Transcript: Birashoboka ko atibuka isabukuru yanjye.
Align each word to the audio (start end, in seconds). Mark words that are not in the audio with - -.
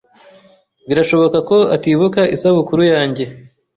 Birashoboka 0.87 1.37
ko 1.49 1.57
atibuka 1.75 2.21
isabukuru 2.35 2.81
yanjye. 2.93 3.23